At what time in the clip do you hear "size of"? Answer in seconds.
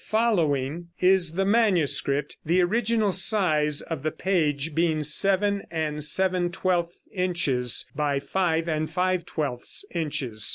3.11-4.01